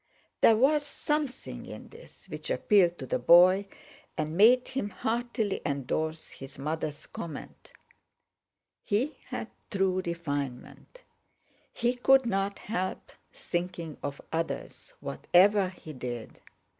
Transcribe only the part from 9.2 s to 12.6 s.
had true refinement; he couldn't